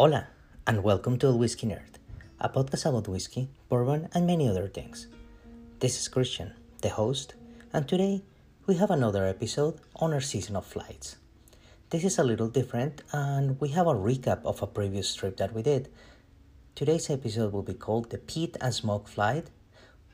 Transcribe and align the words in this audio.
Hola, 0.00 0.28
and 0.66 0.82
welcome 0.82 1.18
to 1.18 1.26
El 1.26 1.36
Whiskey 1.36 1.66
Nerd, 1.66 2.00
a 2.40 2.48
podcast 2.48 2.86
about 2.86 3.06
whiskey, 3.06 3.50
bourbon, 3.68 4.08
and 4.14 4.26
many 4.26 4.48
other 4.48 4.66
things. 4.66 5.08
This 5.80 6.00
is 6.00 6.08
Christian, 6.08 6.54
the 6.80 6.88
host, 6.88 7.34
and 7.74 7.86
today 7.86 8.22
we 8.66 8.76
have 8.76 8.90
another 8.90 9.26
episode 9.26 9.78
on 9.96 10.14
our 10.14 10.22
season 10.22 10.56
of 10.56 10.64
flights. 10.64 11.16
This 11.90 12.04
is 12.04 12.18
a 12.18 12.24
little 12.24 12.48
different, 12.48 13.02
and 13.12 13.60
we 13.60 13.68
have 13.76 13.86
a 13.86 13.92
recap 13.92 14.42
of 14.46 14.62
a 14.62 14.66
previous 14.66 15.14
trip 15.14 15.36
that 15.36 15.52
we 15.52 15.62
did. 15.62 15.90
Today's 16.74 17.10
episode 17.10 17.52
will 17.52 17.62
be 17.62 17.74
called 17.74 18.08
the 18.08 18.16
Peat 18.16 18.56
and 18.62 18.72
Smoke 18.72 19.06
Flight, 19.06 19.50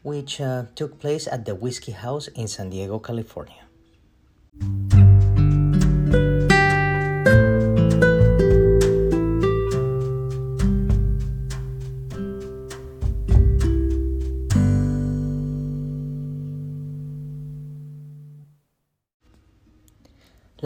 which 0.02 0.40
uh, 0.40 0.64
took 0.74 0.98
place 0.98 1.28
at 1.28 1.44
the 1.44 1.54
Whiskey 1.54 1.92
House 1.92 2.26
in 2.26 2.48
San 2.48 2.70
Diego, 2.70 2.98
California. 2.98 3.62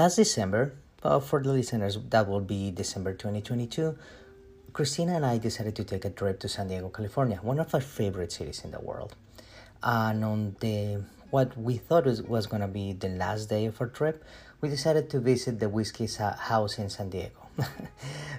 Last 0.00 0.16
December, 0.16 0.72
uh, 1.02 1.20
for 1.20 1.42
the 1.42 1.52
listeners, 1.52 1.98
that 2.08 2.26
will 2.26 2.40
be 2.40 2.70
December 2.70 3.12
2022, 3.12 3.98
Christina 4.72 5.16
and 5.16 5.26
I 5.26 5.36
decided 5.36 5.76
to 5.76 5.84
take 5.84 6.06
a 6.06 6.08
trip 6.08 6.40
to 6.40 6.48
San 6.48 6.68
Diego, 6.68 6.88
California, 6.88 7.38
one 7.42 7.60
of 7.60 7.74
our 7.74 7.82
favorite 7.82 8.32
cities 8.32 8.62
in 8.64 8.70
the 8.70 8.80
world. 8.80 9.14
And 9.82 10.24
on 10.24 10.56
the 10.60 11.04
what 11.28 11.54
we 11.54 11.76
thought 11.76 12.06
was, 12.06 12.22
was 12.22 12.46
going 12.46 12.62
to 12.62 12.68
be 12.68 12.94
the 12.94 13.10
last 13.10 13.50
day 13.50 13.66
of 13.66 13.78
our 13.78 13.88
trip, 13.88 14.24
we 14.62 14.70
decided 14.70 15.10
to 15.10 15.20
visit 15.20 15.60
the 15.60 15.68
whiskey 15.68 16.08
house 16.16 16.78
in 16.78 16.88
San 16.88 17.10
Diego. 17.10 17.36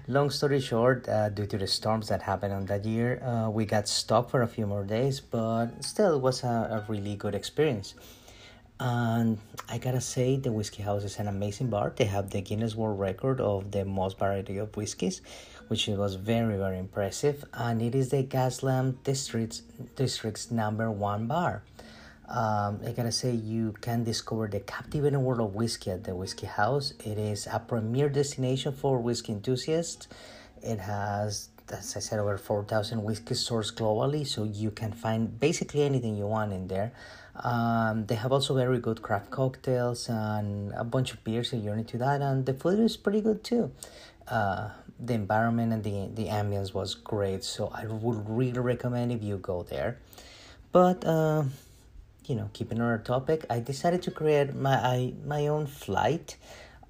Long 0.07 0.31
story 0.31 0.61
short, 0.61 1.07
uh, 1.07 1.29
due 1.29 1.45
to 1.45 1.59
the 1.59 1.67
storms 1.67 2.07
that 2.07 2.23
happened 2.23 2.53
on 2.53 2.65
that 2.65 2.85
year, 2.85 3.21
uh, 3.23 3.51
we 3.51 3.65
got 3.65 3.87
stuck 3.87 4.31
for 4.31 4.41
a 4.41 4.47
few 4.47 4.65
more 4.65 4.83
days, 4.83 5.19
but 5.19 5.67
still, 5.81 6.15
it 6.15 6.21
was 6.23 6.43
a, 6.43 6.47
a 6.81 6.91
really 6.91 7.15
good 7.15 7.35
experience. 7.35 7.93
And 8.83 9.37
I 9.69 9.77
gotta 9.77 10.01
say, 10.01 10.37
the 10.37 10.51
Whiskey 10.51 10.81
House 10.81 11.03
is 11.03 11.19
an 11.19 11.27
amazing 11.27 11.69
bar. 11.69 11.93
They 11.95 12.05
have 12.05 12.31
the 12.31 12.41
Guinness 12.41 12.75
World 12.75 12.99
Record 12.99 13.39
of 13.39 13.69
the 13.69 13.85
most 13.85 14.17
variety 14.17 14.57
of 14.57 14.75
whiskeys, 14.75 15.21
which 15.67 15.85
was 15.85 16.15
very, 16.15 16.57
very 16.57 16.79
impressive. 16.79 17.45
And 17.53 17.79
it 17.79 17.93
is 17.93 18.09
the 18.09 18.23
Gaslamp 18.23 19.03
District's, 19.03 19.61
District's 19.95 20.49
number 20.49 20.89
one 20.89 21.27
bar. 21.27 21.61
Um, 22.27 22.79
I 22.83 22.91
gotta 22.97 23.11
say, 23.11 23.33
you 23.33 23.75
can 23.81 24.03
discover 24.03 24.47
the 24.47 24.61
captivating 24.61 25.23
world 25.23 25.41
of 25.41 25.53
whiskey 25.53 25.91
at 25.91 26.03
the 26.05 26.15
Whiskey 26.15 26.47
House. 26.47 26.95
It 27.05 27.19
is 27.19 27.45
a 27.45 27.59
premier 27.59 28.09
destination 28.09 28.73
for 28.73 28.97
whiskey 28.97 29.33
enthusiasts. 29.33 30.07
It 30.63 30.79
has, 30.79 31.49
as 31.73 31.95
I 31.95 31.99
said, 31.99 32.19
over 32.19 32.37
4,000 32.37 33.03
whiskey 33.03 33.33
stores 33.35 33.71
globally, 33.71 34.25
so 34.25 34.43
you 34.43 34.71
can 34.71 34.91
find 34.91 35.39
basically 35.39 35.83
anything 35.83 36.15
you 36.15 36.27
want 36.27 36.53
in 36.53 36.67
there. 36.67 36.91
Um, 37.35 38.05
they 38.07 38.15
have 38.15 38.31
also 38.31 38.55
very 38.55 38.79
good 38.79 39.01
craft 39.01 39.31
cocktails 39.31 40.09
and 40.09 40.73
a 40.75 40.83
bunch 40.83 41.13
of 41.13 41.23
beers 41.23 41.53
if 41.53 41.63
you're 41.63 41.75
into 41.75 41.97
that, 41.97 42.21
and 42.21 42.45
the 42.45 42.53
food 42.53 42.79
is 42.79 42.97
pretty 42.97 43.21
good 43.21 43.43
too. 43.43 43.71
Uh, 44.27 44.69
the 44.99 45.13
environment 45.13 45.73
and 45.73 45.83
the 45.83 46.09
the 46.13 46.29
ambience 46.29 46.73
was 46.73 46.93
great, 46.93 47.43
so 47.43 47.71
I 47.73 47.85
would 47.85 48.29
really 48.29 48.59
recommend 48.59 49.11
if 49.11 49.23
you 49.23 49.37
go 49.37 49.63
there. 49.63 49.97
But 50.71 51.03
uh, 51.05 51.43
you 52.25 52.35
know, 52.35 52.49
keeping 52.53 52.79
on 52.79 52.87
our 52.87 52.99
topic, 52.99 53.45
I 53.49 53.59
decided 53.59 54.03
to 54.03 54.11
create 54.11 54.53
my 54.53 55.13
my 55.25 55.47
own 55.47 55.67
flight 55.67 56.37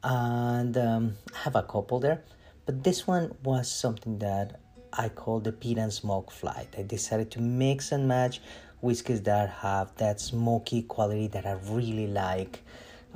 and 0.04 0.78
um, 0.78 1.18
have 1.44 1.56
a 1.56 1.64
couple 1.64 2.00
there. 2.00 2.24
But 2.66 2.84
this 2.84 3.08
one 3.08 3.36
was 3.44 3.72
something 3.72 4.20
that 4.20 4.59
I 4.94 5.09
call 5.09 5.39
the 5.39 5.52
peat 5.52 5.78
and 5.78 5.92
smoke 5.92 6.31
flight. 6.31 6.75
I 6.78 6.84
decided 6.84 7.31
to 7.31 7.42
mix 7.42 7.92
and 7.92 8.08
match 8.08 8.42
whiskeys 8.81 9.22
that 9.23 9.50
have 9.50 9.95
that 9.97 10.20
smoky 10.20 10.81
quality 10.84 11.28
that 11.28 11.46
I 11.46 11.53
really 11.69 12.07
like. 12.07 12.62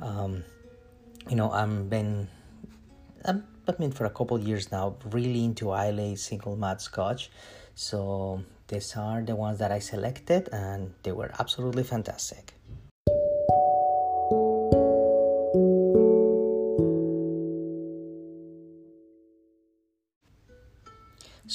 Um, 0.00 0.44
you 1.28 1.36
know, 1.36 1.50
I've 1.50 1.90
been, 1.90 2.28
I've 3.24 3.78
been 3.78 3.92
for 3.92 4.04
a 4.06 4.10
couple 4.10 4.38
years 4.38 4.70
now 4.70 4.96
really 5.10 5.44
into 5.44 5.72
Islay 5.72 6.14
single 6.14 6.56
malt 6.56 6.80
Scotch. 6.80 7.30
So 7.74 8.42
these 8.68 8.96
are 8.96 9.22
the 9.22 9.36
ones 9.36 9.58
that 9.58 9.70
I 9.70 9.80
selected, 9.80 10.48
and 10.52 10.94
they 11.02 11.12
were 11.12 11.30
absolutely 11.38 11.82
fantastic. 11.82 12.55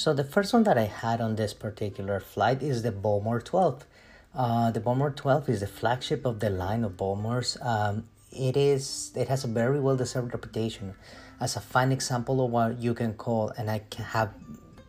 So 0.02 0.12
the 0.12 0.24
first 0.24 0.52
one 0.52 0.64
that 0.64 0.76
I 0.76 0.86
had 0.86 1.20
on 1.20 1.36
this 1.36 1.54
particular 1.54 2.18
flight 2.18 2.60
is 2.60 2.82
the 2.82 2.90
Bowmore 2.90 3.40
12. 3.40 3.86
Uh, 4.34 4.72
the 4.72 4.80
Bowmore 4.80 5.14
12 5.14 5.48
is 5.48 5.60
the 5.60 5.68
flagship 5.68 6.26
of 6.26 6.40
the 6.40 6.50
line 6.50 6.82
of 6.82 6.96
Bowmores. 6.96 7.54
Um, 7.64 8.08
it 8.32 8.56
is 8.56 9.12
it 9.14 9.28
has 9.28 9.44
a 9.44 9.46
very 9.46 9.78
well 9.78 9.96
deserved 9.96 10.34
reputation 10.34 10.94
as 11.40 11.54
a 11.54 11.60
fine 11.60 11.92
example 11.92 12.44
of 12.44 12.50
what 12.50 12.80
you 12.80 12.94
can 12.94 13.14
call, 13.14 13.50
and 13.56 13.70
I 13.70 13.78
can 13.90 14.04
have 14.06 14.34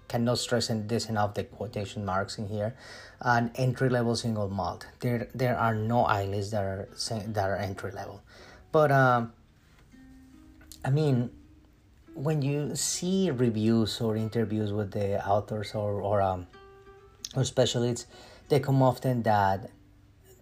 cannot 0.08 0.40
stress 0.40 0.72
this 0.88 1.08
enough 1.10 1.36
the 1.36 1.44
quotation 1.44 2.04
marks 2.06 2.40
in 2.40 2.48
here, 2.48 2.74
an 3.22 3.52
entry 3.54 3.90
level 3.90 4.16
single 4.16 4.50
malt. 4.50 4.88
There 5.02 5.28
there 5.36 5.56
are 5.60 5.76
no 5.76 6.06
Islays 6.06 6.50
that 6.50 6.64
are 6.64 6.90
that 7.28 7.50
are 7.52 7.58
entry 7.58 7.92
level, 7.92 8.24
but 8.72 8.92
um, 8.92 9.32
I 10.84 10.90
mean 10.90 11.30
when 12.16 12.42
you 12.42 12.76
see 12.76 13.32
reviews 13.32 14.00
or 14.02 14.16
interviews 14.16 14.72
with 14.72 14.92
the 14.92 15.26
authors 15.28 15.74
or 15.74 16.02
or 16.02 16.22
um 16.22 16.48
or 17.36 17.44
specialists 17.44 18.06
they 18.50 18.60
come 18.60 18.84
often 18.84 19.24
that 19.24 19.70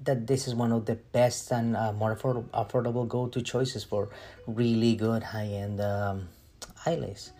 that 0.04 0.28
this 0.28 0.48
is 0.48 0.56
one 0.56 0.72
of 0.72 0.86
the 0.86 0.96
best 0.96 1.52
and 1.52 1.78
uh, 1.78 1.94
more 1.94 2.16
affordable, 2.16 2.50
affordable 2.50 3.08
go-to 3.08 3.42
choices 3.42 3.84
for 3.84 4.10
really 4.48 4.96
good 4.96 5.22
high-end 5.22 5.80
um, 5.80 6.28
Islays. 6.86 7.32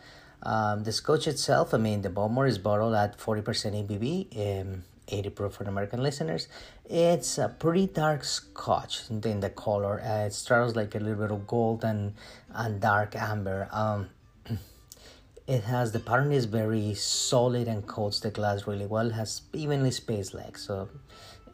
Um, 0.44 0.84
the 0.84 0.92
scotch 0.92 1.28
itself, 1.28 1.74
I 1.74 1.78
mean, 1.78 2.02
the 2.02 2.10
Bowmore 2.10 2.48
is 2.48 2.58
bottled 2.58 2.94
at 2.94 3.18
40% 3.18 3.44
ABV, 3.88 4.62
um, 4.62 4.84
80 5.08 5.30
proof 5.32 5.54
for 5.56 5.64
American 5.64 6.04
listeners. 6.04 6.48
It's 6.86 7.38
a 7.38 7.50
pretty 7.50 7.88
dark 7.88 8.24
scotch 8.24 9.10
in 9.10 9.40
the 9.40 9.50
color. 9.50 10.00
Uh, 10.00 10.28
it 10.28 10.34
starts 10.34 10.76
like 10.76 10.94
a 10.96 11.00
little 11.00 11.24
bit 11.24 11.32
of 11.32 11.48
gold 11.48 11.84
and, 11.84 12.14
and 12.54 12.80
dark 12.80 13.16
amber. 13.16 13.70
Um, 13.72 14.10
it 15.52 15.64
has 15.66 15.92
the 15.92 16.00
pattern 16.00 16.32
is 16.32 16.46
very 16.46 16.94
solid 16.94 17.68
and 17.68 17.86
coats 17.86 18.22
the 18.22 18.32
glass 18.32 18.68
really 18.68 18.86
well. 18.86 19.10
Has 19.10 19.42
evenly 19.52 19.92
spaced 19.92 20.34
legs, 20.34 20.62
so 20.62 20.88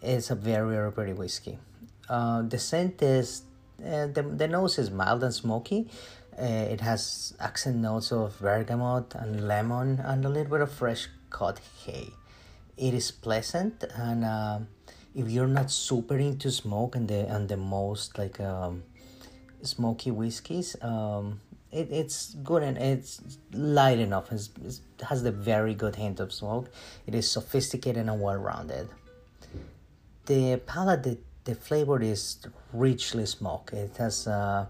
it's 0.01 0.29
a 0.29 0.35
very 0.35 0.69
very 0.69 0.91
pretty 0.91 1.13
whiskey. 1.13 1.57
Uh, 2.07 2.43
the 2.43 2.59
scent 2.59 3.01
is 3.01 3.41
uh, 3.83 4.05
the 4.17 4.21
the 4.21 4.47
nose 4.47 4.77
is 4.77 4.91
mild 4.91 5.23
and 5.23 5.33
smoky. 5.33 5.89
Uh, 6.39 6.73
it 6.73 6.81
has 6.81 7.33
accent 7.39 7.77
notes 7.77 8.11
of 8.11 8.39
bergamot 8.39 9.15
and 9.15 9.47
lemon 9.47 9.99
and 10.05 10.23
a 10.23 10.29
little 10.29 10.51
bit 10.51 10.61
of 10.61 10.71
fresh 10.71 11.07
cut 11.31 11.59
hay. 11.83 12.09
It 12.77 12.93
is 12.93 13.09
pleasant 13.09 13.83
and 13.95 14.23
uh, 14.23 14.59
if 15.15 15.27
you're 15.27 15.47
not 15.47 15.71
super 15.71 16.17
into 16.17 16.51
smoke 16.51 16.95
and 16.95 17.07
the 17.07 17.27
and 17.27 17.49
the 17.49 17.57
most 17.57 18.19
like 18.19 18.39
um, 18.39 18.83
smoky 19.63 20.11
whiskeys, 20.11 20.75
um, 20.83 21.41
it, 21.71 21.89
it's 21.91 22.33
good 22.35 22.63
and 22.63 22.77
it's 22.77 23.21
light 23.53 23.99
enough. 23.99 24.31
It's, 24.31 24.49
it 24.65 25.05
has 25.05 25.23
the 25.23 25.31
very 25.31 25.73
good 25.73 25.95
hint 25.95 26.19
of 26.19 26.31
smoke. 26.33 26.69
It 27.05 27.15
is 27.15 27.29
sophisticated 27.29 28.07
and 28.07 28.21
well 28.21 28.37
rounded. 28.37 28.89
The 30.25 30.57
palate, 30.65 31.03
the, 31.03 31.17
the 31.45 31.55
flavor 31.55 32.01
is 32.01 32.37
richly 32.73 33.25
smoked. 33.25 33.73
It 33.73 33.95
has, 33.97 34.27
uh, 34.27 34.65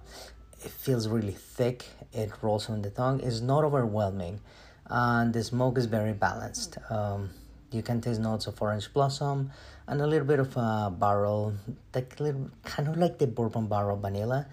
it 0.64 0.72
feels 0.72 1.08
really 1.08 1.34
thick. 1.34 1.86
It 2.14 2.32
rolls 2.42 2.70
on 2.70 2.82
the 2.82 2.90
tongue. 2.90 3.22
It's 3.22 3.42
not 3.42 3.64
overwhelming, 3.64 4.40
and 4.88 5.34
the 5.34 5.44
smoke 5.44 5.78
is 5.78 5.86
very 5.86 6.14
balanced. 6.14 6.78
Um, 6.90 7.30
you 7.72 7.82
can 7.82 8.00
taste 8.00 8.22
notes 8.22 8.48
of 8.48 8.62
orange 8.62 8.94
blossom 8.94 9.52
and 9.88 10.02
a 10.02 10.08
little 10.08 10.26
bit 10.26 10.40
of 10.40 10.56
a 10.56 10.94
barrel, 10.98 11.54
like 11.94 12.20
little, 12.20 12.50
kind 12.64 12.88
of 12.88 12.98
like 12.98 13.18
the 13.18 13.28
bourbon 13.28 13.68
barrel 13.68 13.98
vanilla 13.98 14.48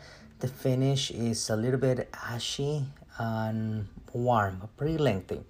the 0.44 0.50
finish 0.50 1.10
is 1.10 1.48
a 1.48 1.56
little 1.56 1.80
bit 1.80 2.06
ashy 2.12 2.84
and 3.16 3.88
warm, 4.12 4.68
pretty 4.76 4.98
lengthy. 4.98 5.40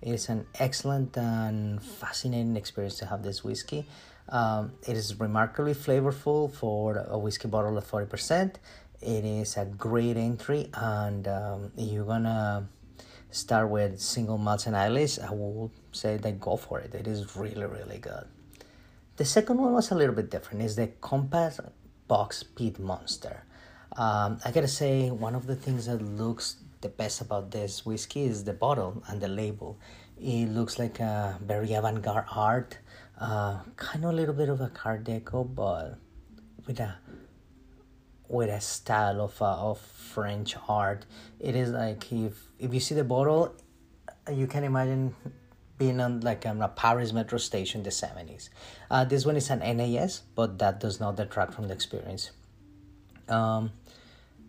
It's 0.00 0.30
an 0.30 0.46
excellent 0.58 1.14
and 1.18 1.82
fascinating 1.82 2.56
experience 2.56 2.96
to 3.00 3.06
have 3.06 3.22
this 3.22 3.44
whiskey. 3.44 3.84
Um, 4.30 4.72
it 4.88 4.96
is 4.96 5.20
remarkably 5.20 5.74
flavorful 5.74 6.50
for 6.54 7.04
a 7.06 7.18
whiskey 7.18 7.48
bottle 7.48 7.76
of 7.76 7.84
40%. 7.84 8.54
It 9.02 9.24
is 9.26 9.58
a 9.58 9.66
great 9.66 10.16
entry, 10.16 10.70
and 10.72 11.28
um, 11.28 11.72
you're 11.76 12.06
gonna 12.06 12.66
start 13.30 13.68
with 13.68 14.00
single 14.00 14.38
malts 14.38 14.66
and 14.66 14.74
Islays, 14.74 15.18
I 15.18 15.32
will 15.32 15.70
say 15.92 16.16
that 16.16 16.40
go 16.40 16.56
for 16.56 16.80
it. 16.80 16.94
It 16.94 17.06
is 17.06 17.36
really, 17.36 17.66
really 17.66 17.98
good. 17.98 18.24
The 19.16 19.26
second 19.26 19.58
one 19.58 19.74
was 19.74 19.90
a 19.90 19.94
little 19.94 20.14
bit 20.14 20.30
different. 20.30 20.62
It's 20.62 20.76
the 20.76 20.86
Compass 21.02 21.60
Box 22.08 22.42
Peat 22.42 22.78
Monster. 22.78 23.44
Um, 23.96 24.38
I 24.44 24.50
gotta 24.52 24.68
say, 24.68 25.10
one 25.10 25.34
of 25.34 25.46
the 25.46 25.56
things 25.56 25.86
that 25.86 26.00
looks 26.00 26.56
the 26.80 26.88
best 26.88 27.20
about 27.20 27.50
this 27.50 27.84
whiskey 27.84 28.24
is 28.24 28.44
the 28.44 28.52
bottle 28.52 29.02
and 29.08 29.20
the 29.20 29.28
label. 29.28 29.78
It 30.18 30.46
looks 30.46 30.78
like 30.78 31.00
a 31.00 31.38
very 31.42 31.72
avant-garde 31.74 32.26
art, 32.34 32.78
uh, 33.18 33.60
kind 33.76 34.04
of 34.04 34.10
a 34.10 34.14
little 34.14 34.34
bit 34.34 34.48
of 34.48 34.60
a 34.60 34.68
car 34.68 34.98
deco, 34.98 35.54
but 35.54 35.98
with 36.66 36.80
a 36.80 36.96
with 38.28 38.48
a 38.48 38.60
style 38.60 39.20
of 39.20 39.42
uh, 39.42 39.70
of 39.70 39.80
French 39.80 40.54
art. 40.68 41.04
It 41.40 41.56
is 41.56 41.70
like 41.70 42.12
if 42.12 42.34
if 42.58 42.72
you 42.72 42.80
see 42.80 42.94
the 42.94 43.04
bottle, 43.04 43.54
you 44.32 44.46
can 44.46 44.64
imagine 44.64 45.14
being 45.78 46.00
on 46.00 46.20
like 46.20 46.46
on 46.46 46.62
a 46.62 46.68
Paris 46.68 47.12
metro 47.12 47.38
station 47.38 47.80
in 47.80 47.84
the 47.84 47.90
seventies. 47.90 48.50
Uh, 48.90 49.04
this 49.04 49.26
one 49.26 49.36
is 49.36 49.50
an 49.50 49.58
NAS, 49.58 50.22
but 50.34 50.58
that 50.58 50.80
does 50.80 51.00
not 51.00 51.16
detract 51.16 51.54
from 51.54 51.68
the 51.68 51.74
experience. 51.74 52.30
Um, 53.28 53.72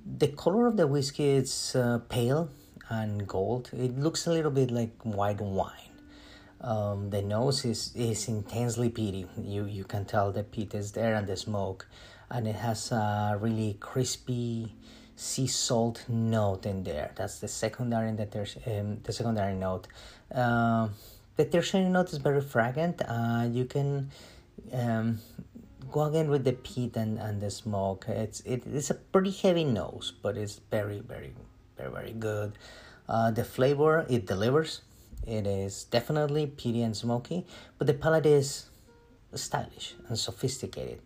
the 0.06 0.27
color 0.27 0.68
of 0.68 0.77
the 0.77 0.88
whiskey 0.88 1.30
is 1.30 1.75
uh, 1.75 2.00
pale 2.09 2.50
and 2.89 3.27
gold. 3.27 3.69
It 3.74 3.98
looks 3.98 4.27
a 4.27 4.31
little 4.31 4.51
bit 4.51 4.71
like 4.71 4.92
white 5.03 5.42
wine. 5.42 5.92
Um, 6.62 7.09
the 7.09 7.21
nose 7.21 7.65
is, 7.65 7.92
is 7.95 8.27
intensely 8.27 8.89
peaty. 8.89 9.25
You 9.42 9.65
you 9.65 9.83
can 9.83 10.06
tell 10.06 10.31
the 10.31 10.44
peat 10.44 10.75
is 10.75 10.92
there 10.92 11.15
and 11.15 11.25
the 11.25 11.36
smoke, 11.36 11.88
and 12.30 12.48
it 12.48 12.56
has 12.56 12.92
a 12.92 13.38
really 13.42 13.77
crispy 13.80 14.75
sea 15.15 15.48
salt 15.48 16.06
note 16.07 16.65
in 16.65 16.83
there. 16.83 17.12
That's 17.15 17.39
the 17.39 17.48
secondary 17.48 18.09
and 18.09 18.18
the 18.18 18.25
ter- 18.27 18.80
um, 18.80 19.00
the 19.03 19.13
secondary 19.13 19.56
note. 19.56 19.88
Uh, 20.33 20.89
the 21.36 21.45
tertiary 21.45 21.86
note 21.86 22.12
is 22.13 22.19
very 22.19 22.42
fragrant. 22.42 23.01
Uh, 23.07 23.48
you 23.51 23.65
can 23.65 24.12
um, 24.74 25.19
go 25.92 26.04
again 26.04 26.30
with 26.30 26.44
the 26.44 26.54
peat 26.54 26.96
and, 26.96 27.20
and 27.20 27.42
the 27.42 27.52
smoke. 27.52 28.06
It's 28.08 28.42
it, 28.42 28.64
it's 28.66 28.90
a 28.90 28.96
pretty 28.96 29.32
heavy 29.32 29.64
nose, 29.64 30.14
but 30.22 30.38
it's 30.38 30.60
very 30.72 31.00
very 31.00 31.34
very 31.78 31.92
very 31.92 32.14
good. 32.14 32.58
Uh, 33.08 33.32
the 33.32 33.44
flavor 33.44 34.06
it 34.10 34.26
delivers. 34.26 34.82
It 35.28 35.46
is 35.46 35.84
definitely 35.84 36.48
peaty 36.48 36.82
and 36.82 36.98
smoky, 36.98 37.46
but 37.78 37.86
the 37.86 37.94
palate 37.94 38.26
is 38.26 38.66
stylish 39.36 39.94
and 40.08 40.18
sophisticated. 40.18 41.00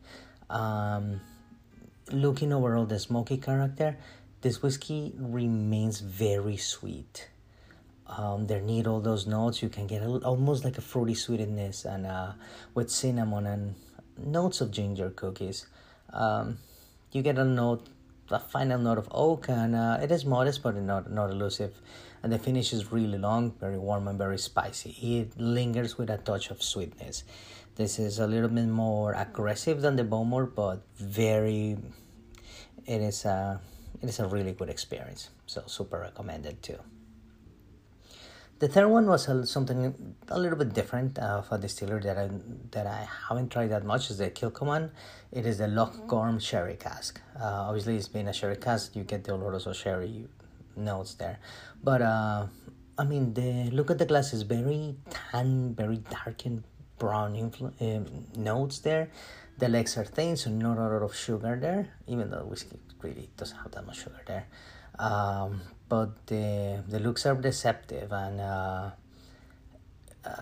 Um, 0.50 1.20
looking 2.12 2.54
overall 2.54 2.86
the 2.86 3.00
smoky 3.00 3.38
character, 3.38 3.98
this 4.42 4.62
whiskey 4.62 5.14
remains 5.18 6.00
very 6.00 6.58
sweet. 6.58 7.28
Um, 8.08 8.46
there 8.46 8.62
need 8.62 8.88
all 8.88 9.02
those 9.02 9.26
notes. 9.26 9.64
You 9.64 9.70
can 9.70 9.88
get 9.88 10.04
a, 10.04 10.10
almost 10.24 10.64
like 10.64 10.78
a 10.78 10.82
fruity 10.82 11.16
sweetness 11.16 11.86
and 11.86 12.06
uh, 12.06 12.34
with 12.74 12.92
cinnamon 12.92 13.48
and 13.48 13.76
notes 14.18 14.62
of 14.62 14.72
ginger 14.72 15.10
cookies. 15.10 15.68
Um, 16.14 16.58
you 17.12 17.22
get 17.22 17.38
a 17.38 17.46
note, 17.46 17.88
a 18.30 18.40
final 18.40 18.80
note 18.80 18.98
of 18.98 19.08
oak, 19.12 19.50
and 19.50 19.76
uh, 19.76 20.00
it 20.02 20.12
is 20.12 20.26
modest 20.26 20.64
but 20.64 20.76
not 20.76 21.12
not 21.12 21.30
elusive. 21.30 21.74
And 22.24 22.34
the 22.34 22.40
finish 22.40 22.74
is 22.74 22.92
really 22.92 23.20
long, 23.20 23.54
very 23.60 23.78
warm, 23.78 24.08
and 24.08 24.18
very 24.18 24.40
spicy. 24.40 24.92
It 25.00 25.40
lingers 25.40 25.98
with 25.98 26.10
a 26.10 26.18
touch 26.18 26.50
of 26.50 26.64
sweetness. 26.64 27.24
This 27.76 28.00
is 28.00 28.20
a 28.20 28.26
little 28.26 28.50
bit 28.50 28.68
more 28.68 29.14
aggressive 29.14 29.82
than 29.82 29.96
the 29.96 30.04
Bowmore, 30.04 30.46
but 30.46 30.82
very. 30.96 31.78
It 32.86 33.02
is 33.02 33.26
a 33.26 33.60
it 34.02 34.10
is 34.10 34.20
a 34.20 34.28
really 34.28 34.54
good 34.54 34.70
experience. 34.70 35.30
So 35.46 35.64
super 35.68 36.00
recommended 36.00 36.62
too. 36.64 36.80
The 38.58 38.70
third 38.70 38.88
one 38.88 39.06
was 39.06 39.28
a, 39.28 39.46
something 39.46 40.16
a 40.30 40.40
little 40.40 40.58
bit 40.58 40.74
different 40.74 41.20
uh, 41.20 41.42
for 41.42 41.58
distiller 41.58 42.00
that 42.00 42.18
I 42.18 42.30
that 42.72 42.88
I 42.88 43.06
haven't 43.28 43.50
tried 43.52 43.72
that 43.72 43.84
much. 43.84 44.10
Is 44.10 44.20
the 44.20 44.30
Kilchoman. 44.30 44.92
It 45.34 45.46
is 45.46 45.58
the 45.58 45.68
Loch 45.68 46.08
Gorm 46.08 46.40
sherry 46.40 46.78
cask. 46.78 47.20
Uh, 47.38 47.68
obviously, 47.68 47.98
it's 47.98 48.08
been 48.08 48.30
a 48.30 48.34
sherry 48.34 48.56
cask. 48.56 48.96
You 48.96 49.04
get 49.04 49.26
the 49.26 49.34
Oloroso 49.34 49.76
sherry 49.76 50.28
notes 50.78 51.16
there, 51.16 51.40
but 51.84 52.02
uh, 52.02 52.48
I 52.98 53.04
mean, 53.04 53.34
the 53.34 53.70
look 53.72 53.92
at 53.92 53.98
the 53.98 54.06
glass 54.06 54.32
is 54.32 54.44
very 54.44 54.96
tan, 55.10 55.76
very 55.76 55.98
dark 55.98 56.46
and 56.46 56.64
brown 56.98 57.52
um, 57.82 58.06
notes 58.36 58.80
there. 58.80 59.10
The 59.58 59.70
legs 59.70 59.98
are 59.98 60.04
thin, 60.06 60.36
so 60.36 60.50
not 60.50 60.78
a 60.78 60.82
lot 60.82 61.02
of 61.02 61.16
sugar 61.16 61.58
there, 61.60 61.88
even 62.08 62.30
though 62.30 62.46
whiskey 62.46 62.80
really 63.02 63.30
doesn't 63.38 63.58
have 63.58 63.72
that 63.72 63.86
much 63.86 64.00
sugar 64.04 64.22
there. 64.26 64.48
Um, 65.00 65.62
but 65.88 66.26
the 66.28 66.84
the 66.88 67.00
looks 67.00 67.26
are 67.26 67.36
deceptive 67.36 68.12
and 68.12 68.40
uh, 68.42 68.92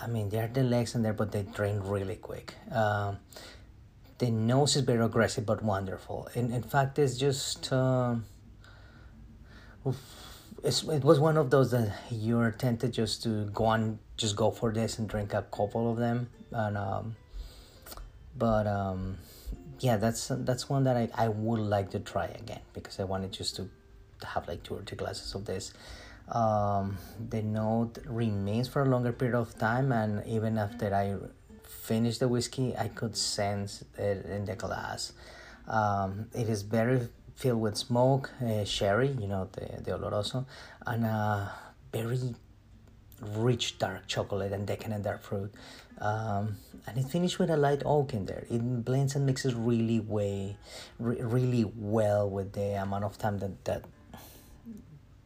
I 0.01 0.07
mean 0.07 0.29
they 0.29 0.39
are 0.39 0.47
the 0.47 0.63
legs 0.63 0.95
in 0.95 1.03
there, 1.03 1.13
but 1.13 1.31
they 1.31 1.43
drain 1.43 1.79
really 1.81 2.15
quick. 2.15 2.53
Um, 2.71 3.17
the 4.19 4.31
nose 4.31 4.75
is 4.75 4.83
very 4.83 5.03
aggressive 5.03 5.45
but 5.45 5.63
wonderful. 5.63 6.29
In 6.35 6.51
in 6.51 6.63
fact, 6.63 6.99
it's 6.99 7.17
just. 7.17 7.71
Uh, 7.71 8.15
it's, 9.85 9.97
it 10.63 11.03
was 11.03 11.19
one 11.19 11.37
of 11.37 11.49
those 11.49 11.71
that 11.71 11.93
you're 12.09 12.51
tempted 12.51 12.93
just 12.93 13.23
to 13.23 13.45
go 13.47 13.65
on, 13.65 13.99
just 14.15 14.35
go 14.35 14.49
for 14.49 14.71
this 14.71 14.97
and 14.97 15.09
drink 15.09 15.33
a 15.33 15.41
couple 15.41 15.91
of 15.91 15.97
them, 15.97 16.29
and 16.51 16.77
um, 16.77 17.15
but 18.37 18.65
um, 18.65 19.17
yeah, 19.79 19.97
that's 19.97 20.31
that's 20.31 20.69
one 20.69 20.85
that 20.85 20.95
I, 20.95 21.09
I 21.13 21.27
would 21.27 21.59
like 21.59 21.91
to 21.91 21.99
try 21.99 22.27
again 22.27 22.61
because 22.73 22.99
I 22.99 23.03
wanted 23.03 23.33
just 23.33 23.57
to 23.57 23.69
have 24.25 24.47
like 24.47 24.63
two 24.63 24.75
or 24.75 24.81
three 24.81 24.97
glasses 24.97 25.35
of 25.35 25.45
this. 25.45 25.73
Um, 26.29 26.97
the 27.29 27.41
note 27.41 27.97
remains 28.05 28.69
for 28.69 28.83
a 28.83 28.85
longer 28.85 29.11
period 29.11 29.35
of 29.35 29.57
time, 29.59 29.91
and 29.91 30.25
even 30.25 30.57
after 30.57 30.93
I 30.95 31.17
finished 31.67 32.21
the 32.21 32.29
whiskey, 32.29 32.73
I 32.77 32.87
could 32.87 33.17
sense 33.17 33.83
it 33.97 34.25
in 34.25 34.45
the 34.45 34.55
glass. 34.55 35.11
Um, 35.67 36.27
it 36.33 36.47
is 36.47 36.61
very 36.61 37.09
filled 37.35 37.61
with 37.61 37.77
smoke, 37.77 38.31
uh, 38.41 38.63
sherry, 38.63 39.09
you 39.19 39.27
know, 39.27 39.49
the, 39.53 39.81
the 39.81 39.91
oloroso, 39.91 40.45
and 40.85 41.05
a 41.05 41.51
very 41.91 42.35
rich 43.21 43.77
dark 43.79 44.07
chocolate 44.07 44.51
and 44.51 44.67
decadent 44.67 45.03
dark 45.03 45.21
fruit. 45.23 45.53
Um, 45.99 46.57
and 46.87 46.97
it 46.97 47.05
finished 47.05 47.39
with 47.39 47.49
a 47.49 47.57
light 47.57 47.81
oak 47.85 48.13
in 48.13 48.25
there. 48.25 48.45
It 48.49 48.83
blends 48.83 49.15
and 49.15 49.25
mixes 49.25 49.53
really 49.53 49.99
way, 49.99 50.57
re- 50.99 51.21
really 51.21 51.71
well 51.75 52.29
with 52.29 52.53
the 52.53 52.81
amount 52.81 53.05
of 53.05 53.17
time 53.17 53.39
that 53.39 53.63
that 53.65 53.85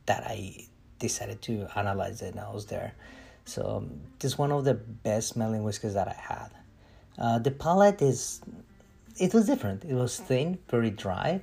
that 0.05 0.23
I 0.25 0.67
decided 0.99 1.41
to 1.43 1.67
analyze 1.75 2.19
the 2.19 2.31
nose 2.31 2.65
there. 2.67 2.93
So 3.45 3.77
um, 3.77 4.01
this 4.19 4.33
is 4.33 4.37
one 4.37 4.51
of 4.51 4.65
the 4.65 4.73
best 4.73 5.29
smelling 5.29 5.63
whiskeys 5.63 5.93
that 5.93 6.07
I 6.07 6.13
had. 6.13 6.49
Uh, 7.17 7.39
the 7.39 7.51
palate 7.51 8.01
is, 8.01 8.41
it 9.17 9.33
was 9.33 9.45
different. 9.45 9.83
It 9.85 9.93
was 9.93 10.19
thin, 10.19 10.59
very 10.69 10.91
dry. 10.91 11.41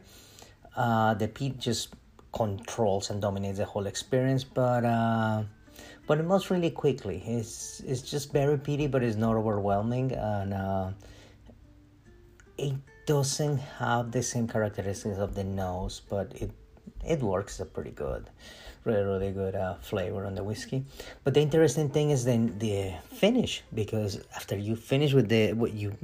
Uh, 0.77 1.15
the 1.15 1.29
peat 1.29 1.59
just 1.59 1.95
controls 2.33 3.11
and 3.11 3.23
dominates 3.23 3.59
the 3.59 3.65
whole 3.65 3.87
experience, 3.87 4.43
but 4.45 4.85
uh, 4.85 5.43
but 6.07 6.19
it 6.19 6.25
moves 6.25 6.51
really 6.51 6.71
quickly. 6.71 7.23
It's 7.27 7.81
it's 7.81 8.03
just 8.03 8.33
very 8.33 8.59
peaty, 8.59 8.87
but 8.87 9.03
it's 9.03 9.17
not 9.17 9.37
overwhelming, 9.37 10.13
and 10.13 10.53
uh, 10.53 10.91
it 12.59 12.75
doesn't 13.07 13.59
have 13.59 14.11
the 14.11 14.23
same 14.23 14.49
characteristics 14.49 15.19
of 15.19 15.35
the 15.35 15.45
nose, 15.45 16.03
but 16.09 16.33
it 16.35 16.51
it 17.07 17.21
works 17.21 17.61
a 17.61 17.65
pretty 17.65 17.91
good, 17.93 18.29
really 18.85 19.05
really 19.05 19.33
good 19.33 19.55
uh, 19.55 19.75
flavor 19.75 20.27
on 20.27 20.35
the 20.35 20.43
whiskey. 20.43 20.85
But 21.23 21.35
the 21.35 21.41
interesting 21.41 21.89
thing 21.89 22.11
is 22.11 22.25
then 22.25 22.59
the 22.59 22.95
finish 23.13 23.63
because 23.73 24.21
after 24.35 24.57
you 24.57 24.75
finish 24.75 25.13
with 25.13 25.29
the 25.29 25.53
what 25.53 25.73
you 25.73 25.97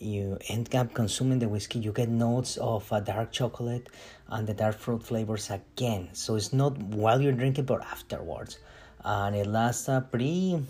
you 0.00 0.38
end 0.48 0.74
up 0.74 0.94
consuming 0.94 1.38
the 1.38 1.48
whiskey, 1.48 1.78
you 1.78 1.92
get 1.92 2.08
notes 2.08 2.56
of 2.56 2.90
a 2.92 3.00
dark 3.00 3.32
chocolate 3.32 3.88
and 4.28 4.46
the 4.46 4.54
dark 4.54 4.76
fruit 4.78 5.02
flavors 5.02 5.50
again. 5.50 6.08
So 6.12 6.36
it's 6.36 6.52
not 6.52 6.76
while 6.78 7.20
you're 7.20 7.32
drinking, 7.32 7.64
but 7.64 7.82
afterwards, 7.82 8.58
and 9.04 9.36
it 9.36 9.46
lasts 9.46 9.88
uh, 9.88 10.00
pretty 10.00 10.62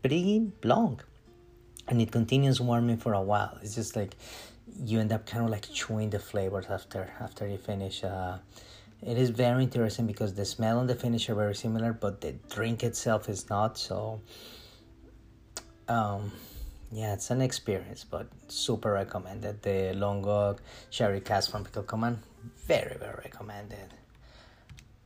pretty 0.00 0.52
long, 0.64 1.00
and 1.88 2.00
it 2.00 2.10
continues 2.10 2.60
warming 2.60 2.98
for 2.98 3.12
a 3.12 3.22
while. 3.22 3.58
It's 3.62 3.74
just 3.74 3.96
like 3.96 4.16
you 4.84 5.00
end 5.00 5.12
up 5.12 5.26
kind 5.26 5.44
of 5.44 5.50
like 5.50 5.68
chewing 5.72 6.10
the 6.10 6.18
flavors 6.18 6.66
after 6.68 7.12
after 7.20 7.46
you 7.46 7.58
finish. 7.58 8.04
Uh, 8.04 8.38
it 9.02 9.18
is 9.18 9.30
very 9.30 9.64
interesting 9.64 10.06
because 10.06 10.34
the 10.34 10.44
smell 10.44 10.78
and 10.78 10.88
the 10.88 10.94
finish 10.94 11.28
are 11.28 11.34
very 11.34 11.56
similar, 11.56 11.92
but 11.92 12.20
the 12.20 12.32
drink 12.50 12.84
itself 12.84 13.28
is 13.28 13.50
not. 13.50 13.76
So, 13.76 14.20
um, 15.88 16.30
yeah, 16.92 17.14
it's 17.14 17.30
an 17.30 17.40
experience, 17.40 18.04
but 18.04 18.26
super 18.48 18.92
recommended. 18.92 19.62
The 19.62 19.94
Loch 19.94 20.22
Gorm 20.22 20.56
Sherry 20.90 21.20
Cask 21.20 21.50
from 21.50 21.64
Kilchoman, 21.64 22.18
very, 22.66 22.96
very 22.98 23.14
recommended. 23.24 23.94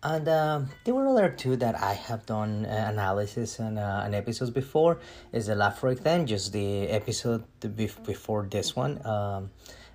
And 0.02 0.28
uh, 0.28 0.60
there 0.84 0.94
were 0.94 1.06
other 1.06 1.30
two 1.30 1.56
that 1.56 1.80
I 1.80 1.94
have 1.94 2.26
done 2.26 2.66
uh, 2.66 2.88
analysis 2.90 3.58
and, 3.58 3.78
uh, 3.78 4.08
episodes 4.12 4.50
before. 4.50 4.98
Is 5.32 5.46
the 5.46 5.54
Laphroaig 5.54 6.00
then, 6.00 6.26
just 6.26 6.52
the 6.52 6.88
episode 6.88 7.44
before 7.76 8.46
this 8.50 8.74
one. 8.76 9.04
Um, 9.06 9.50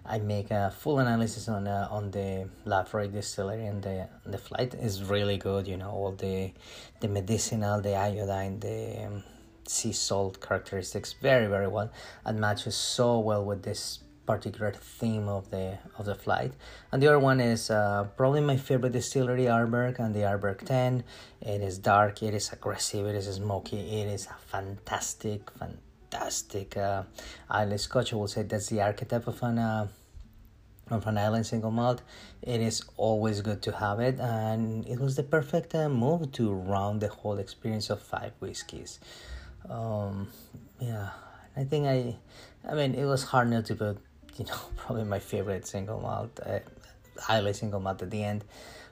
I 0.06 0.20
make 0.20 0.50
a 0.50 0.74
full 0.76 1.00
analysis 1.00 1.48
on 1.48 1.68
uh, 1.68 1.88
on 1.92 2.10
the 2.12 2.50
Laphroaig 2.66 3.14
distillery 3.14 3.68
and 3.68 3.84
the 3.84 4.10
the 4.26 4.38
flight 4.38 4.74
is 4.74 5.04
really 5.04 5.38
good. 5.38 5.68
You 5.68 5.78
know 5.78 5.92
all 5.92 6.12
the 6.14 6.52
the 7.00 7.08
medicinal, 7.08 7.82
the 7.82 7.96
iodine, 7.96 8.60
the 8.60 9.06
um, 9.06 9.24
sea 9.72 9.92
salt 9.94 10.42
characteristics 10.42 11.14
very 11.14 11.48
very 11.48 11.68
well 11.68 11.90
and 12.26 12.40
matches 12.40 12.76
so 12.76 13.20
well 13.20 13.44
with 13.44 13.64
this 13.64 14.00
particular 14.26 14.72
theme 14.72 15.28
of 15.28 15.50
the 15.52 15.78
of 15.98 16.06
the 16.06 16.16
flight. 16.16 16.54
And 16.92 17.02
the 17.02 17.08
other 17.08 17.20
one 17.20 17.40
is 17.40 17.70
uh, 17.70 18.06
probably 18.18 18.42
my 18.42 18.58
favorite 18.58 18.94
distillery, 18.94 19.46
Ardbeg, 19.46 20.00
and 20.00 20.16
the 20.16 20.22
Ardbeg 20.22 20.66
10. 20.66 21.04
It 21.42 21.62
is 21.62 21.78
dark, 21.78 22.24
it 22.24 22.34
is 22.34 22.52
aggressive, 22.52 23.06
it 23.06 23.16
is 23.16 23.28
smoky, 23.36 23.80
it 24.02 24.08
is 24.08 24.28
a 24.28 24.38
fantastic, 24.48 25.50
fantastic 25.60 26.78
uh, 26.78 27.04
Islay 27.50 27.78
Scotch. 27.78 28.14
I 28.14 28.16
will 28.16 28.28
say 28.28 28.44
that's 28.44 28.68
the 28.68 28.82
archetype 28.82 29.28
of 29.28 29.42
an 29.44 29.58
uh, 29.58 29.88
of 30.90 31.08
an 31.08 31.18
Islay 31.18 31.44
single 31.44 31.72
malt. 31.72 32.02
It 32.42 32.62
is 32.62 32.84
always 32.98 33.42
good 33.42 33.62
to 33.64 33.72
have 33.84 34.00
it, 34.00 34.20
and 34.20 34.88
it 34.88 35.00
was 35.00 35.16
the 35.16 35.24
perfect 35.24 35.74
uh, 35.76 35.90
move 35.90 36.32
to 36.34 36.54
round 36.54 37.02
the 37.02 37.10
whole 37.10 37.38
experience 37.40 37.90
of 37.90 38.02
five 38.02 38.34
whiskeys. 38.40 39.00
Um, 39.70 40.28
yeah, 40.80 41.10
I 41.56 41.64
think 41.64 41.88
I, 41.88 42.16
I 42.70 42.76
mean, 42.76 42.96
it 42.96 43.06
was 43.06 43.24
hard 43.24 43.50
not 43.50 43.66
to 43.66 43.76
put, 43.76 43.98
you 44.38 44.46
know, 44.46 44.58
probably 44.78 45.04
my 45.04 45.20
favorite 45.20 45.68
single 45.68 46.00
malt, 46.00 46.40
uh, 46.46 46.60
Islay 47.30 47.54
single 47.54 47.80
malt 47.80 48.02
at 48.02 48.12
the 48.12 48.24
end, 48.24 48.44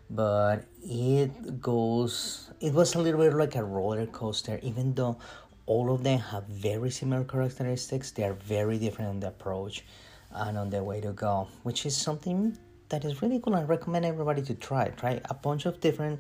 but 0.09 0.65
it 0.83 1.61
goes. 1.61 2.51
It 2.59 2.73
was 2.73 2.95
a 2.95 2.99
little 2.99 3.21
bit 3.21 3.33
like 3.33 3.55
a 3.55 3.63
roller 3.63 4.05
coaster, 4.05 4.59
even 4.61 4.93
though 4.93 5.17
all 5.65 5.93
of 5.93 6.03
them 6.03 6.19
have 6.19 6.45
very 6.45 6.89
similar 6.89 7.23
characteristics. 7.23 8.11
They 8.11 8.23
are 8.23 8.33
very 8.33 8.77
different 8.77 9.11
in 9.11 9.19
the 9.19 9.27
approach 9.27 9.85
and 10.31 10.57
on 10.57 10.69
the 10.69 10.83
way 10.83 11.01
to 11.01 11.11
go, 11.11 11.47
which 11.63 11.85
is 11.85 11.95
something 11.95 12.57
that 12.89 13.05
is 13.05 13.21
really 13.21 13.39
cool. 13.39 13.55
I 13.55 13.63
recommend 13.63 14.05
everybody 14.05 14.41
to 14.43 14.53
try. 14.55 14.89
Try 14.89 15.21
a 15.25 15.33
bunch 15.33 15.65
of 15.65 15.79
different 15.79 16.19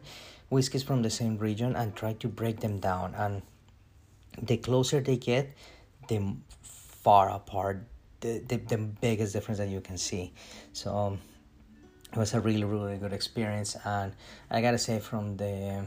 whiskeys 0.49 0.83
from 0.83 1.01
the 1.01 1.09
same 1.09 1.37
region 1.37 1.75
and 1.75 1.95
try 1.95 2.13
to 2.13 2.27
break 2.27 2.59
them 2.59 2.79
down. 2.79 3.15
And 3.15 3.41
the 4.41 4.57
closer 4.57 4.99
they 5.01 5.17
get, 5.17 5.53
the 6.07 6.35
far 6.61 7.29
apart, 7.29 7.85
the, 8.21 8.39
the, 8.47 8.57
the 8.57 8.77
biggest 8.77 9.33
difference 9.33 9.59
that 9.59 9.69
you 9.69 9.81
can 9.81 9.97
see. 9.97 10.33
So 10.73 10.95
um, 10.95 11.19
it 12.11 12.17
was 12.17 12.33
a 12.33 12.39
really 12.39 12.63
really 12.63 12.97
good 12.97 13.13
experience 13.13 13.77
and 13.85 14.13
i 14.49 14.61
gotta 14.61 14.77
say 14.77 14.99
from 14.99 15.37
the 15.37 15.85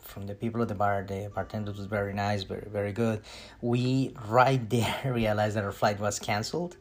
from 0.00 0.26
the 0.26 0.34
people 0.34 0.62
at 0.62 0.68
the 0.68 0.74
bar 0.74 1.04
the 1.06 1.30
bartender 1.34 1.72
was 1.72 1.86
very 1.86 2.12
nice 2.12 2.42
very 2.42 2.66
very 2.70 2.92
good. 2.92 3.22
We 3.60 4.14
right 4.28 4.68
there 4.74 5.12
realized 5.12 5.56
that 5.56 5.64
our 5.64 5.72
flight 5.72 5.98
was 6.00 6.18
canceled. 6.18 6.76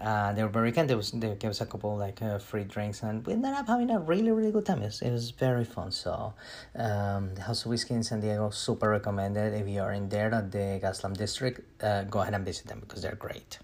Uh, 0.00 0.32
they 0.32 0.42
were 0.42 0.48
very 0.48 0.72
kind. 0.72 0.88
There 0.88 0.96
was 0.96 1.10
they 1.10 1.34
gave 1.34 1.50
us 1.50 1.60
a 1.60 1.66
couple 1.66 1.96
like 1.96 2.20
uh, 2.22 2.38
free 2.38 2.64
drinks 2.64 3.02
and 3.02 3.26
we 3.26 3.32
ended 3.32 3.52
up 3.52 3.66
having 3.66 3.90
a 3.90 3.98
really 3.98 4.30
really 4.30 4.52
good 4.52 4.66
time. 4.66 4.82
It 4.82 4.86
was, 4.86 5.02
it 5.02 5.10
was 5.10 5.30
very 5.30 5.64
fun. 5.64 5.90
So 5.92 6.34
um, 6.76 7.36
house 7.36 7.64
of 7.64 7.70
whiskey 7.70 7.94
in 7.94 8.02
san 8.02 8.20
diego 8.20 8.50
super 8.50 8.90
recommended. 8.90 9.54
If 9.54 9.68
you 9.68 9.80
are 9.80 9.92
in 9.92 10.08
there 10.08 10.32
at 10.34 10.52
the 10.52 10.80
gaslamp 10.82 11.16
district 11.16 11.60
uh, 11.82 12.04
go 12.04 12.20
ahead 12.20 12.34
and 12.34 12.44
visit 12.44 12.66
them 12.66 12.80
because 12.80 13.02
they're 13.02 13.14
great 13.14 13.58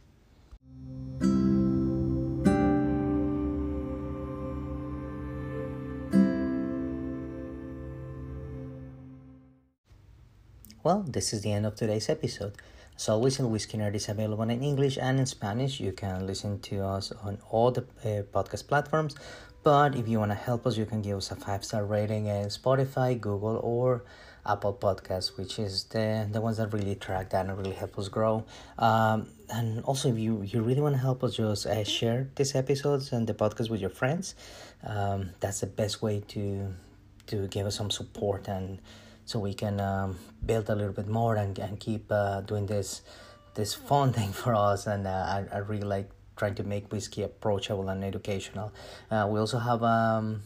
Well, 10.85 11.05
this 11.07 11.33
is 11.33 11.43
the 11.43 11.53
end 11.53 11.65
of 11.65 11.77
today's 11.77 12.09
episode. 12.09 12.55
As 12.97 13.09
always, 13.09 13.39
El 13.39 13.49
Whiskey 13.51 13.79
Nerd 13.79 13.95
is 13.95 14.09
available 14.09 14.43
in 14.43 14.63
English 14.65 14.99
and 15.01 15.21
in 15.21 15.27
Spanish. 15.27 15.79
You 15.79 15.93
can 15.93 16.27
listen 16.27 16.59
to 16.63 16.85
us 16.85 17.13
on 17.23 17.39
all 17.51 17.71
the 17.71 17.83
uh, 17.83 18.23
podcast 18.35 18.67
platforms. 18.67 19.15
But 19.63 19.95
if 19.95 20.09
you 20.09 20.19
want 20.19 20.33
to 20.33 20.35
help 20.35 20.67
us, 20.67 20.77
you 20.77 20.85
can 20.85 21.01
give 21.01 21.19
us 21.19 21.31
a 21.31 21.37
five 21.37 21.65
star 21.65 21.85
rating 21.85 22.27
in 22.27 22.47
Spotify, 22.47 23.21
Google, 23.21 23.61
or 23.63 24.03
Apple 24.45 24.75
Podcasts, 24.75 25.37
which 25.37 25.61
is 25.61 25.85
the 25.85 26.29
the 26.33 26.41
ones 26.41 26.57
that 26.57 26.73
really 26.73 26.97
track 26.97 27.31
that 27.31 27.47
and 27.47 27.57
really 27.57 27.77
help 27.77 27.97
us 27.97 28.09
grow. 28.09 28.45
Um, 28.77 29.29
and 29.51 29.85
also, 29.85 30.09
if 30.09 30.19
you 30.19 30.43
you 30.43 30.63
really 30.63 30.81
want 30.81 30.97
to 30.97 31.01
help 31.01 31.23
us, 31.23 31.37
just 31.37 31.65
uh, 31.65 31.85
share 31.85 32.29
these 32.35 32.57
episodes 32.57 33.13
and 33.13 33.29
the 33.29 33.35
podcast 33.35 33.71
with 33.71 33.81
your 33.81 33.91
friends. 33.91 34.35
Um, 34.85 35.31
that's 35.39 35.61
the 35.61 35.69
best 35.69 36.03
way 36.03 36.25
to 36.35 36.75
to 37.29 37.47
give 37.47 37.67
us 37.67 37.77
some 37.77 37.93
support 37.93 38.49
and 38.49 38.81
so 39.33 39.39
we 39.39 39.55
can 39.55 39.81
um, 39.81 40.19
build 40.45 40.69
a 40.69 40.75
little 40.75 40.93
bit 40.93 41.09
more 41.09 41.37
and, 41.37 41.59
and 41.59 41.81
keep 41.81 42.13
uh, 42.13 42.43
doing 42.43 42.67
this 42.67 43.01
this 43.55 43.73
fun 43.75 44.13
thing 44.19 44.31
for 44.31 44.55
us 44.55 44.87
and 44.87 45.07
uh, 45.07 45.11
I, 45.11 45.57
I 45.57 45.59
really 45.59 45.89
like 45.97 46.11
trying 46.37 46.55
to 46.57 46.65
make 46.65 46.93
whiskey 46.93 47.23
approachable 47.23 47.89
and 47.89 48.05
educational 48.05 48.73
uh, 49.11 49.27
we 49.31 49.41
also 49.41 49.59
have 49.59 49.83
um, 49.83 50.43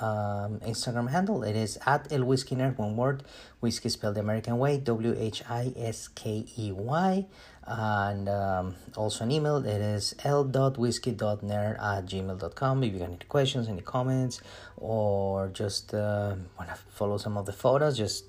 um, 0.00 0.60
Instagram 0.60 1.10
handle. 1.10 1.42
It 1.42 1.54
is 1.54 1.78
at 1.86 2.12
El 2.12 2.24
Whiskey 2.24 2.56
Nerd, 2.56 2.78
one 2.78 2.96
word. 2.96 3.22
Whiskey 3.60 3.88
spelled 3.88 4.16
the 4.16 4.20
American 4.20 4.58
way, 4.58 4.78
W 4.78 5.14
H 5.16 5.42
I 5.48 5.72
S 5.76 6.08
K 6.08 6.44
E 6.58 6.72
Y. 6.72 7.26
And 7.66 8.28
um, 8.28 8.74
also 8.96 9.24
an 9.24 9.30
email. 9.30 9.58
It 9.58 9.80
is 9.80 10.14
l.whiskey.nerd 10.24 11.82
at 11.82 12.06
gmail.com. 12.06 12.84
If 12.84 12.92
you 12.92 12.98
got 12.98 13.08
any 13.08 13.18
questions, 13.28 13.68
any 13.68 13.82
comments, 13.82 14.40
or 14.76 15.48
just 15.48 15.94
uh, 15.94 16.34
want 16.58 16.70
to 16.70 16.76
follow 16.90 17.18
some 17.18 17.36
of 17.36 17.46
the 17.46 17.52
photos, 17.52 17.96
just 17.96 18.24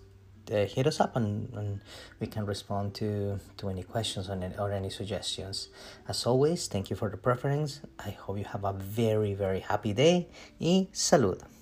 uh, 0.52 0.66
hit 0.66 0.88
us 0.88 1.00
up 1.00 1.16
and, 1.16 1.52
and 1.54 1.80
we 2.20 2.28
can 2.28 2.46
respond 2.46 2.94
to, 2.96 3.40
to 3.58 3.70
any 3.70 3.84
questions 3.84 4.30
or 4.30 4.34
any, 4.34 4.50
or 4.58 4.72
any 4.72 4.90
suggestions. 4.90 5.70
As 6.08 6.25
always, 6.25 6.68
thank 6.68 6.90
you 6.90 6.96
for 6.96 7.10
the 7.10 7.18
preference. 7.18 7.82
I 8.00 8.12
hope 8.12 8.38
you 8.38 8.46
have 8.46 8.63
a 8.63 8.74
very, 8.74 9.34
very 9.34 9.62
happy 9.62 9.94
day 9.94 10.28
y 10.60 10.88
salud. 10.94 11.52